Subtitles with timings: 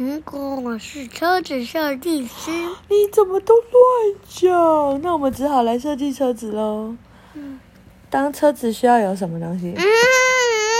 [0.00, 2.50] 如果我是车子设计师，
[2.88, 5.02] 你怎么都乱讲？
[5.02, 6.96] 那我们只好来设计车子喽。
[7.34, 7.60] 嗯
[8.08, 9.74] 当车子需要有什么东西？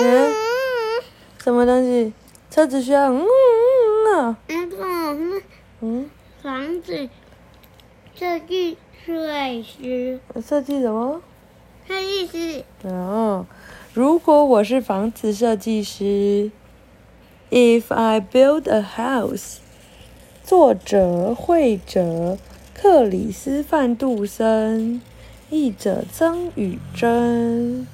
[0.03, 0.33] 嗯
[1.37, 2.15] 什么东西？
[2.51, 3.27] 车子需要嗯
[4.07, 5.43] 嗯啊如果我是
[5.83, 6.11] 嗯，
[6.43, 7.11] 房子
[8.15, 9.13] 设计设
[9.53, 11.21] 计师，设计什么？
[11.87, 13.45] 设计师，哦，
[13.93, 16.51] 如果我是房子设计师
[17.51, 19.57] ，If I build a house，
[20.43, 22.39] 作者绘者
[22.75, 25.01] 克里斯范杜森，
[25.51, 27.87] 译者曾宇珍，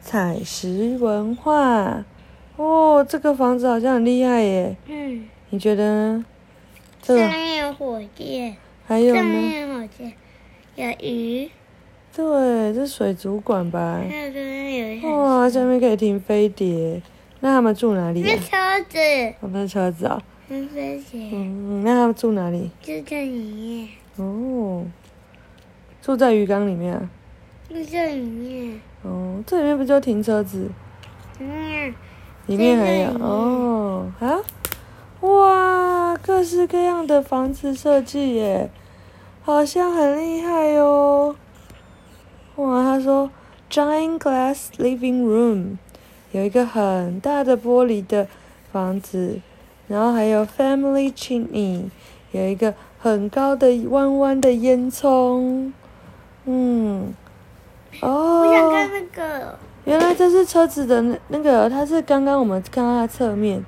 [0.00, 2.04] 采石文化。
[2.56, 6.24] 哦，这个房子好像很厉害耶，嗯，你觉得呢？
[7.02, 8.56] 这上个面有火箭，
[8.86, 9.38] 还有上呢？
[9.38, 10.12] 面有火箭，
[10.74, 11.50] 有鱼，
[12.14, 14.00] 对，这水族馆吧。
[14.08, 17.02] 还有这边有一台哇，下面可以停飞碟。
[17.40, 18.26] 那他们住哪里、啊？
[18.26, 18.98] 那车子，
[19.40, 22.70] 我们的车子啊、跟飞鞋嗯，那他们住哪里？
[22.82, 24.84] 就在里面，哦，
[26.00, 27.10] 住在鱼缸里面啊。
[27.68, 30.70] 就在里面，哦，这里面不就停车子？
[31.38, 31.94] 嗯，
[32.46, 34.38] 里面还有哦啊，
[35.20, 38.70] 哇，各式各样的房子设计耶，
[39.42, 41.36] 好像很厉害哦。
[42.54, 43.30] 哇，他说
[43.68, 45.76] giant glass living room，
[46.36, 48.28] 有一个很大的玻璃的
[48.70, 49.40] 房子，
[49.88, 51.84] 然后还有 family chimney，
[52.30, 55.72] 有一个很高的弯弯的烟囱。
[56.44, 57.14] 嗯，
[58.02, 63.64] 哦，我想看那个，原来这是车子的那那个，它是刚刚我们看到它侧面，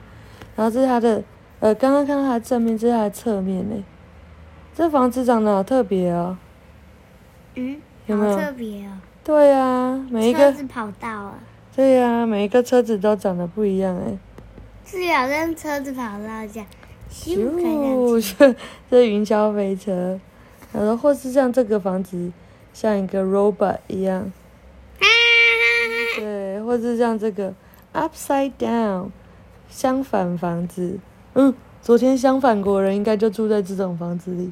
[0.55, 1.22] 然后这是它的，
[1.60, 3.82] 呃，刚刚看到它的正面，这是它的侧面呢。
[4.75, 6.36] 这房子长得好特别哦。
[7.55, 8.91] 嗯，有没有好特别哦，
[9.25, 11.38] 对啊、每一个，车子跑道啊，
[11.79, 14.19] 对呀、每一个车子都长得不一样哎。
[14.84, 16.67] 是好像车子跑到这样，
[17.09, 18.57] 咻咻，
[18.91, 20.19] 这云霄飞车，
[20.73, 22.33] 然后或是像这个房子
[22.75, 24.33] 像一个 robot 一样，
[26.19, 27.55] 对，或是像这个
[27.94, 29.11] upside down
[29.69, 30.99] 相反房子，
[31.34, 34.50] 嗯，昨天相反国人应该就住在这种房子里。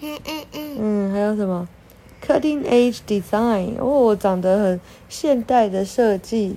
[0.00, 1.68] 嗯嗯嗯，嗯，还有什么
[2.24, 6.56] cutting edge design 哦，长得很现代的设计，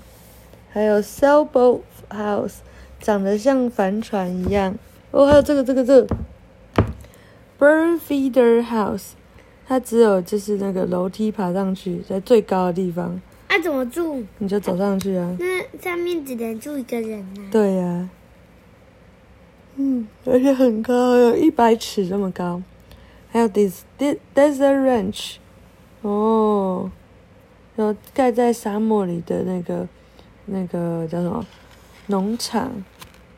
[0.72, 2.56] 还有 sailboat house
[3.00, 4.76] 长得像帆船一样。
[5.12, 6.16] 哦，还有这个这个这个
[7.60, 9.12] bird feeder house，
[9.68, 13.20] 它只有就是那个楼梯爬上去，在最高的地方，
[13.50, 14.24] 那、怎么住？
[14.38, 15.36] 你就走上去啊。
[15.40, 17.50] 那上面只能住一个人啊。
[17.52, 18.10] 对呀、
[19.78, 22.62] 嗯，而且很高，有一百尺这么高。
[23.32, 25.36] 还有 des des desert ranch，
[26.02, 26.90] 哦，
[27.76, 29.88] 有盖在沙漠里的那个
[30.46, 31.46] 那个叫什么
[32.08, 32.72] 农场，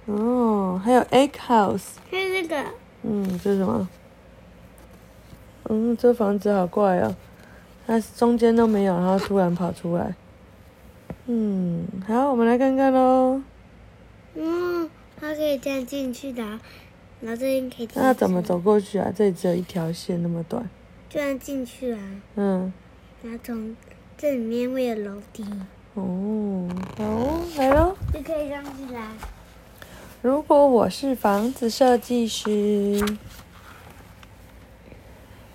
[0.06, 2.64] 哦，还有 egg house，看这个，
[3.04, 3.90] 嗯，这是什么？
[5.70, 7.16] 嗯，这房子好怪哦，
[7.88, 10.14] 它中间都没有，然后突然跑出来。
[11.28, 13.42] 嗯，好，我们来看看喽。
[14.36, 14.90] 嗯，
[15.20, 16.60] 它可以这样进去的啊，
[17.22, 17.90] 然后这边可以。
[17.96, 18.42] 那怎么？
[18.42, 19.12] 走过去啊？
[19.16, 20.70] 这里只有一条线那么短。
[21.14, 22.00] 这样进去啊，
[22.36, 22.72] 嗯，
[23.22, 23.76] 然后从
[24.18, 25.44] 这里面会有楼梯，
[25.94, 27.98] 哦，好哦，来喽。
[28.14, 29.12] 就可以上去啦。
[30.22, 33.18] 如果我是房子设计师，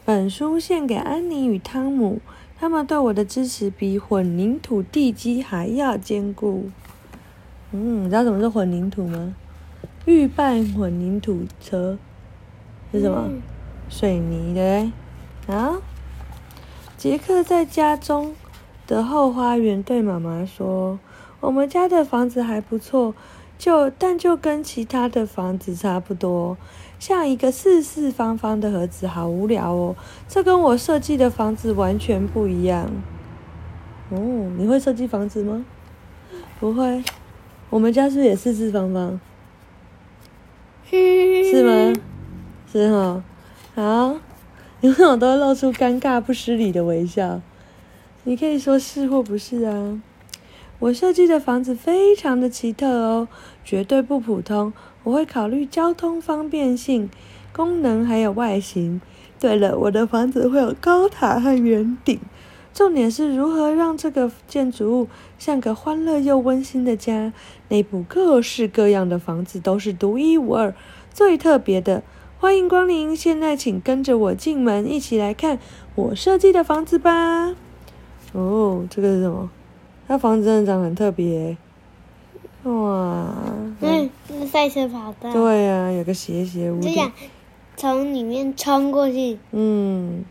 [0.04, 2.20] 本书献给安妮与汤姆，
[2.58, 6.68] 他们对我的支持比混凝土地基还要坚固。
[7.72, 9.34] 嗯，你知道什么是混凝土吗？
[10.04, 11.96] 预拌混凝土车
[12.92, 13.24] 是什么？
[13.26, 13.40] 嗯
[13.88, 14.92] 水泥的。
[15.46, 15.80] 啊，
[16.96, 18.34] 杰克在家中
[18.86, 20.98] 的后花园对妈妈说
[21.40, 23.14] ：“我们家的房子还不错，
[23.56, 26.56] 就但就跟其他的房子差不多，
[26.98, 29.94] 像一个四四方方的盒子，好无聊哦。
[30.28, 32.90] 这跟我设计的房子完全不一样。”
[34.10, 34.18] 哦，
[34.56, 35.64] 你会设计房子吗？
[36.60, 37.02] 不会。
[37.70, 39.20] 我们家是不是也四四方方？
[40.88, 41.92] 是吗？
[42.70, 43.22] 是哈。
[43.74, 44.16] 好，
[44.88, 47.40] 我都会露出尴尬不失礼的微笑？
[48.24, 50.00] 你可以说是或不是啊。
[50.78, 53.28] 我设计的房子非常的奇特哦，
[53.64, 54.72] 绝对不普通。
[55.04, 57.08] 我会考虑交通方便性、
[57.52, 59.00] 功能还有外形。
[59.40, 62.18] 对了，我的房子会有高塔和圆顶。
[62.74, 65.08] 重点是如何让这个建筑物
[65.38, 67.32] 像个欢乐又温馨的家。
[67.68, 70.74] 内部各式各样的房子都是独一无二、
[71.14, 72.02] 最特别的。
[72.38, 73.16] 欢迎光临！
[73.16, 75.58] 现在请跟着我进门，一起来看
[75.94, 77.56] 我设计的房子吧。
[78.32, 79.50] 哦，这个是什么？
[80.06, 81.56] 它房子真的长得很特别。
[82.64, 83.34] 哇，
[83.80, 87.10] 嗯，那赛车跑道，对呀、有个斜斜屋顶就想，
[87.74, 89.38] 从里面冲过去。
[89.52, 90.22] 嗯，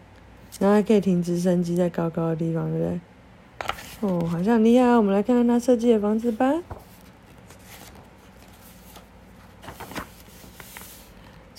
[0.59, 2.99] 然后还可以停直升机在高高的地方，对不对？
[4.01, 4.97] 哦，好像很厉害啊！
[4.97, 6.53] 我们来看看他设计的房子吧。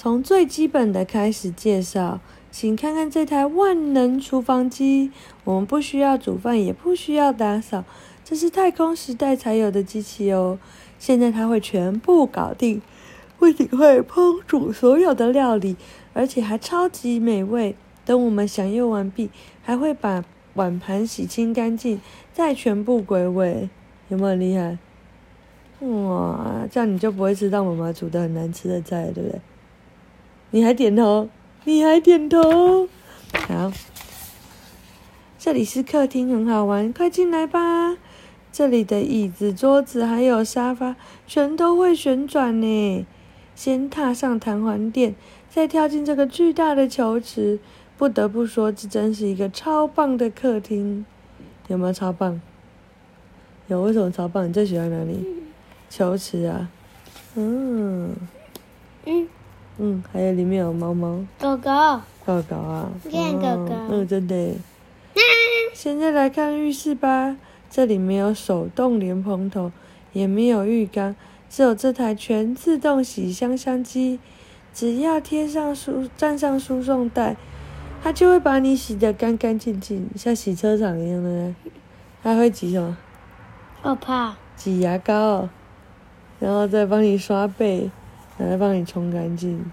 [0.07, 2.21] 从最基本的开始介绍，
[2.53, 5.11] 请看看这台万能厨房机。
[5.43, 7.83] 我们不需要煮饭，也不需要打扫，
[8.25, 10.61] 这是太空时代才有的机器哦。
[10.97, 12.81] 现在它会全部搞定，
[13.37, 15.75] 不仅会烹煮所有的料理，
[16.13, 17.75] 而且还超级美味。
[18.05, 19.29] 等我们享用完毕，
[19.65, 20.25] 还会把
[20.55, 22.01] 碗盘洗清干净，
[22.33, 23.69] 再全部归位。
[24.07, 24.79] 有没有厉害？
[25.81, 29.41] 哇，这样你就不会吃到妈妈煮的很难吃的菜，对不对？
[30.51, 31.29] 你还点头，
[31.65, 32.89] 你还点头。
[33.49, 33.73] 好，
[35.39, 37.97] 这里是客厅，很好玩，快进来吧。
[38.53, 40.97] 这里的椅子、桌子还有沙发
[41.27, 43.07] 全都会旋转呢。
[43.55, 45.15] 先踏上弹簧垫，
[45.51, 47.59] 再跳进这个巨大的球池。
[47.99, 51.05] 不得不说，这真是一个超棒的客厅。
[51.69, 52.41] 有没有超棒？
[53.67, 54.49] 有，为什么超棒？
[54.49, 55.27] 你最喜欢哪里？
[55.89, 56.69] 球池啊。
[57.35, 58.15] 嗯
[59.05, 59.29] 嗯，
[59.79, 61.25] 嗯，还有里面有猫猫。
[61.39, 61.71] 狗狗，
[62.25, 64.55] 狗狗啊，看狗狗哦嗯，真的耶。
[65.75, 67.37] 现在来看浴室吧，
[67.69, 69.71] 这里没有手动莲蓬头，
[70.13, 71.15] 也没有浴缸，
[71.51, 74.19] 只有这台全自动洗香香机。
[74.73, 77.37] 只要贴上输站上输送带，
[78.03, 81.55] 它就会把你洗得干干净净，像洗车场一样的。
[82.23, 82.97] 它会挤什么？
[83.83, 84.35] 我怕。
[84.57, 85.51] 挤牙膏哦，
[86.41, 87.91] 然后再帮你刷背，
[88.39, 89.65] 然后帮你冲干净，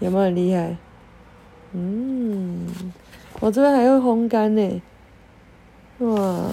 [0.00, 0.76] 有没有很厉害？
[1.72, 2.66] 嗯，
[3.40, 4.82] 我这边还会烘干呢。
[5.98, 6.44] 哇！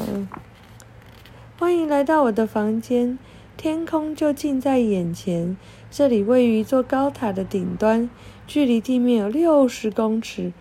[1.57, 3.17] 欢迎来到我的房间，
[3.56, 5.56] 天空就近在眼前。
[5.89, 8.09] 这里位于一座高塔的顶端，
[8.45, 10.51] 距离地面有六十公尺。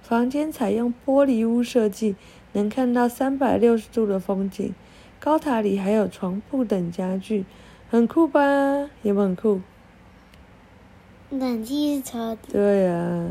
[0.00, 2.14] 房间采用玻璃屋设计，
[2.52, 4.74] 能看到三百六十度的风景。
[5.18, 7.44] 高塔里还有床铺等家具，
[7.90, 8.40] 很酷吧？
[9.02, 9.60] 有没有很酷？
[11.38, 13.30] 冷气是车底，对呀、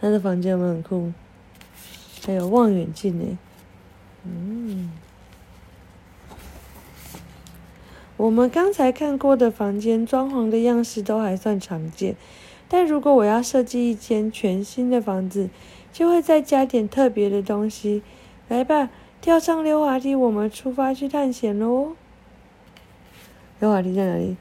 [0.00, 1.12] 他的房间有没有很酷？
[2.26, 3.38] 还有望远镜呢。
[4.24, 4.90] 嗯，
[8.16, 12.16] 我们刚才看过的房间装潢的样式都还算常见，
[12.68, 15.50] 但如果我要设计一间全新的房子，
[15.92, 18.02] 就会再加点特别的东西。
[18.48, 18.90] 来吧，
[19.20, 21.92] 跳上溜滑梯，我们出发去探险喽！
[23.60, 24.36] 溜滑梯在哪里？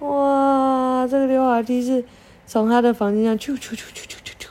[0.00, 2.04] 哇，这个溜滑梯是
[2.46, 4.46] 从他的房间上啾啾啾啾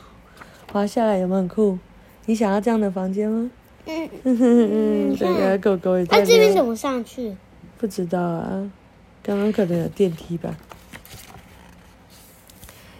[0.72, 1.78] 滑下来，有没有很酷？
[2.26, 3.50] 你想要这样的房间吗？
[3.86, 7.34] 嗯，嗯，这个狗狗也在那、这边怎溜，么上去？
[7.78, 8.70] 不知道啊，
[9.22, 10.54] 刚刚可能有电梯吧。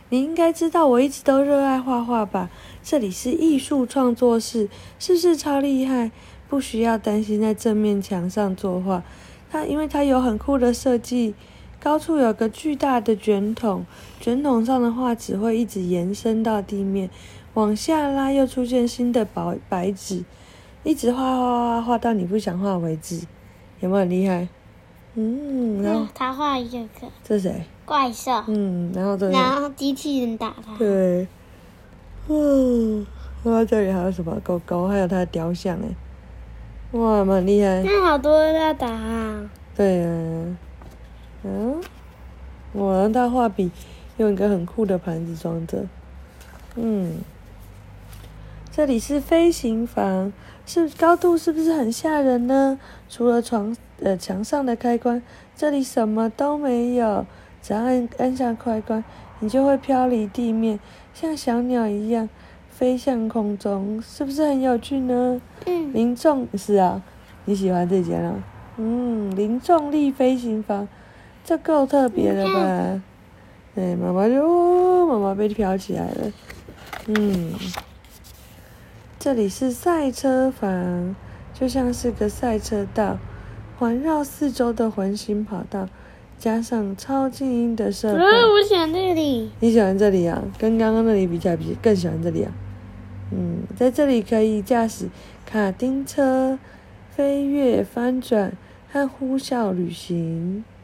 [0.09, 2.49] 你应该知道，我一直都热爱画画吧？
[2.83, 6.11] 这里是艺术创作室，是不是超厉害？
[6.49, 9.03] 不需要担心在正面墙上作画，
[9.51, 11.35] 它因为它有很酷的设计，
[11.81, 13.87] 高处有个巨大的卷筒，
[14.21, 17.09] 卷筒上的画纸会一直延伸到地面，
[17.55, 20.25] 往下拉又出现新的白白纸，
[20.83, 23.21] 一直画画画画画到你不想画为止，
[23.81, 24.49] 有没有很厉害？
[25.15, 27.65] 嗯，然后嗯，他画一个个这是谁？
[27.85, 30.77] 怪兽，嗯，然后这里然后机器人打他。
[30.77, 31.27] 对，
[32.29, 33.07] 嗯，
[33.43, 37.83] 然后这里还有什么狗狗，还有它的雕像哎，哇，蛮厉害。
[37.83, 39.51] 那好多要打啊！
[39.75, 40.09] 对呀、
[41.45, 41.81] 嗯，
[42.73, 43.71] 我让他画笔
[44.17, 45.87] 用一个很酷的盘子装着，
[46.75, 47.19] 嗯，
[48.73, 50.33] 这里是飞行房，
[50.67, 52.79] 是高度是不是很吓人呢？
[53.09, 55.23] 除了床呃墙上的开关，
[55.57, 57.25] 这里什么都没有，
[57.63, 59.05] 只要按按下开关，
[59.39, 60.81] 你就会飘离地面，
[61.15, 62.29] 像小鸟一样
[62.69, 65.41] 飞向空中，是不是很有趣呢？
[65.67, 67.01] 嗯，零重是啊，
[67.45, 68.35] 你喜欢这间啊？
[68.77, 70.87] 嗯，零重力飞行房，
[71.49, 73.03] 这够特别了吧？
[73.75, 76.31] 对，妈妈就哦，妈妈被飘起来了。
[77.07, 77.55] 嗯，
[79.19, 81.17] 这里是赛车房，
[81.55, 83.17] 就像是个赛车道，
[83.79, 85.89] 环绕四周的环形跑道，
[86.39, 89.51] 加上超静音的设我想这里。
[89.61, 90.43] 你喜欢这里啊？
[90.59, 92.53] 跟刚刚那里比起来，比更喜欢这里啊。
[93.33, 95.09] 嗯，在这里可以驾驶
[95.47, 96.59] 卡丁车、
[97.11, 98.53] 飞跃、翻转
[98.93, 100.78] 和呼啸旅行，呃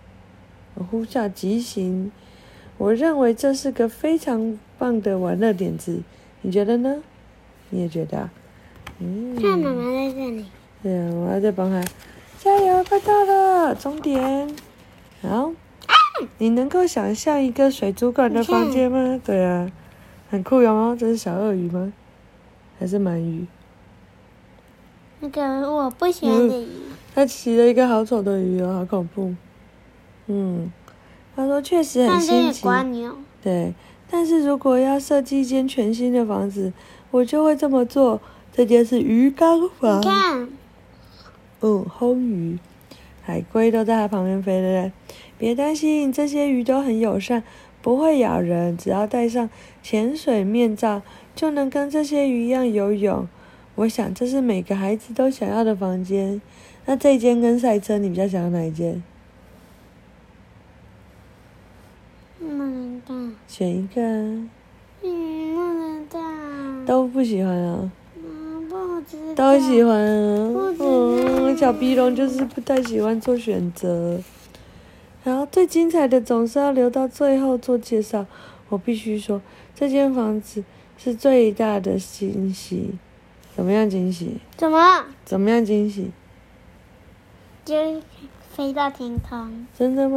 [0.83, 2.11] 呼啸疾行。
[2.77, 6.01] 我认为这是个非常棒的玩乐点子，
[6.43, 7.03] 你觉得呢？
[7.71, 8.31] 你也觉得啊？
[8.99, 10.45] 嗯，看妈妈在这里。
[10.83, 11.83] 对啊，我要在帮他
[12.39, 14.55] 加油，快到了终点。
[15.23, 15.53] 好，
[16.39, 19.21] 你能够想象一个水族馆的房间吗？
[19.25, 19.71] 对啊，
[20.31, 20.97] 很酷哟哦。
[20.99, 21.93] 这是小鳄鱼吗？
[22.79, 23.47] 还是鳗鱼？
[25.21, 26.69] 那个我不喜欢的鱼。
[27.15, 29.35] 他骑了一个好丑的鱼哦，好恐怖。
[30.27, 30.73] 嗯，
[31.37, 32.67] 他说确实很新奇。
[33.43, 33.75] 对，
[34.11, 36.73] 但是如果要设计一间全新的房子，
[37.11, 38.21] 我就会这么做。
[38.53, 40.01] 这间是鱼缸房。
[40.01, 40.49] 你看。
[41.61, 42.59] 嗯，红鱼，
[43.23, 44.93] 海龟都在它旁边飞了。
[45.37, 47.43] 别担心，这些鱼都很友善，
[47.83, 48.77] 不会咬人。
[48.77, 49.51] 只要戴上
[49.83, 51.03] 潜水面罩，
[51.35, 53.27] 就能跟这些鱼一样游泳。
[53.77, 56.41] 我想这是每个孩子都想要的房间。
[56.87, 59.03] 那这间跟赛车，你比较想要哪一间？
[62.39, 63.15] 不能大。
[63.47, 64.01] 选一个。
[64.03, 66.21] 嗯，不知道。
[66.87, 67.91] 都不喜欢啊。
[68.17, 69.53] 嗯，不知道。
[69.53, 70.75] 都喜欢啊。
[70.79, 74.21] 嗯，小鼻龙就是不太喜欢做选择。
[75.23, 78.27] 然后最精彩的总是要留到最后做介绍。
[78.69, 79.41] 我必须说，
[79.75, 80.65] 这间房子
[80.97, 82.91] 是最大的惊喜。
[83.55, 84.39] 怎么样惊喜？
[84.57, 85.05] 怎么？
[85.25, 86.11] 怎么样惊喜？
[87.65, 87.75] 就
[88.55, 89.67] 飞到天空。
[89.77, 90.17] 真的吗？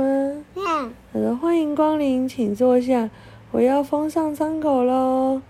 [0.54, 0.94] 嗯。
[1.12, 3.10] 好的，欢迎光临，请坐下。
[3.52, 5.42] 我要封上窗口喽。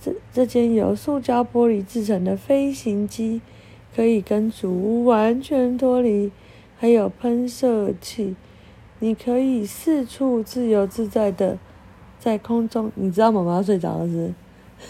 [0.00, 3.40] 这这间由塑胶玻璃制成的飞行机，
[3.94, 6.32] 可以跟主屋完全脱离，
[6.76, 8.34] 还有喷射器，
[8.98, 11.56] 你可以四处自由自在的
[12.18, 12.90] 在空中。
[12.96, 14.32] 你知道妈妈睡着了是？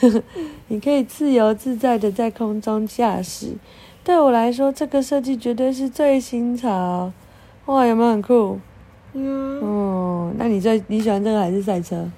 [0.68, 3.48] 你可以自由自在的在空中驾驶。
[4.04, 7.12] 对我来说，这个设计绝对是最新潮。
[7.66, 8.58] 哇，有没有很酷？
[9.12, 9.60] 嗯。
[9.60, 12.10] 哦，那你最你喜欢这个还是赛车？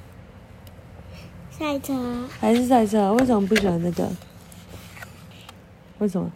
[1.51, 1.95] 赛车。
[2.41, 3.13] 还是赛车？
[3.13, 4.09] 为什么不喜欢这个？
[5.99, 6.33] 为什么？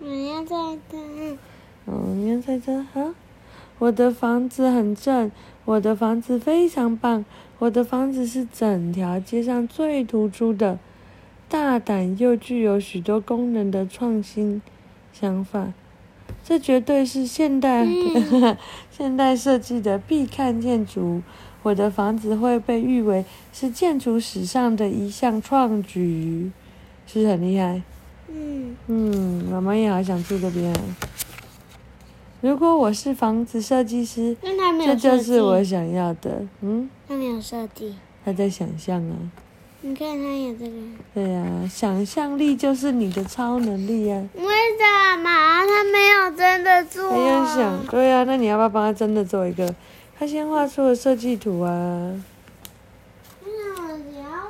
[0.00, 1.36] 我要赛车。
[1.86, 2.86] 哦，你要赛车？
[2.92, 3.10] 好。
[3.80, 5.30] 我的房子很正，
[5.64, 7.24] 我的房子非常棒。
[7.58, 10.78] 我的房子是整条街上最突出的，
[11.48, 14.60] 大胆又具有许多功能的创新
[15.12, 15.72] 想法。
[16.44, 17.86] 这绝对是现代
[18.90, 21.22] 现代设计的必看建筑。
[21.62, 26.50] 我的房子会被誉为是建筑史上的一项创举，
[27.06, 27.82] 是很厉害。
[28.28, 30.74] 嗯嗯，妈妈也好想住这边。
[32.40, 34.36] 如果我是房子设计师，
[34.84, 36.46] 这就是我想要的。
[36.60, 39.16] 嗯，他没有设计，他在想象啊。
[39.80, 40.72] 你看他演这个。
[41.14, 44.28] 对呀，想象力就是你的超能力呀。
[44.34, 45.24] 为什么
[45.66, 47.12] 他没有真的做？
[47.12, 49.72] 没有想，对呀，那你要不要帮他真的做一个？
[50.18, 52.20] 他先画出了设计图啊。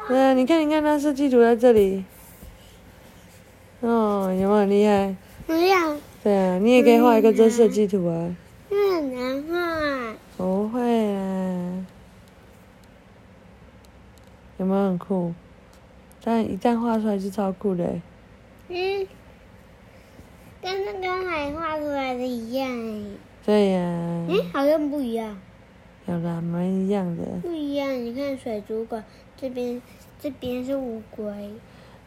[0.09, 2.03] 对啊，你看，你看，他设计图在这里。
[3.81, 5.15] 哦，有没有很厉害？
[5.47, 5.95] 不要。
[6.25, 8.35] 对啊，你也可以画一个真设计图啊。
[8.71, 10.15] 很难画。
[10.39, 10.81] 不会
[11.15, 11.78] 啊。
[14.59, 15.33] 有没有很酷？
[16.23, 17.85] 但一旦画出来就超酷的。
[18.69, 19.07] 嗯。
[20.61, 23.05] 跟那个海画出来的一样哎
[23.47, 23.81] 对呀。
[24.29, 25.39] 哎，好像不一样。
[26.07, 27.23] 有啦，蛮一样的。
[27.41, 29.03] 不一样，你看水族馆
[29.37, 29.81] 这边，
[30.21, 31.25] 这边是乌龟。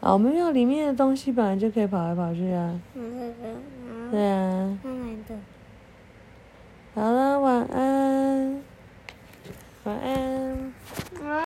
[0.00, 2.80] 哦，我们有里面的东西本来就可以跑来跑去啊。
[4.10, 4.78] 对啊。
[4.84, 5.34] 来的。
[6.94, 8.62] 好了，晚安。
[9.84, 10.72] 晚安。